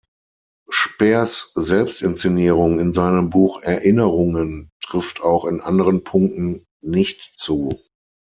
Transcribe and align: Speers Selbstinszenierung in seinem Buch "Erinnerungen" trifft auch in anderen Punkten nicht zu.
Speers 0.71 1.51
Selbstinszenierung 1.53 2.79
in 2.79 2.91
seinem 2.91 3.29
Buch 3.29 3.61
"Erinnerungen" 3.61 4.71
trifft 4.81 5.21
auch 5.21 5.45
in 5.45 5.61
anderen 5.61 6.03
Punkten 6.03 6.65
nicht 6.81 7.33
zu. 7.37 7.79